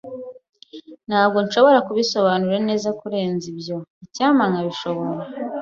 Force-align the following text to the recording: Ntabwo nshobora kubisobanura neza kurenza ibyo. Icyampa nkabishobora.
Ntabwo 1.09 1.37
nshobora 1.45 1.79
kubisobanura 1.87 2.57
neza 2.67 2.89
kurenza 2.99 3.43
ibyo. 3.53 3.77
Icyampa 4.05 4.43
nkabishobora. 4.51 5.19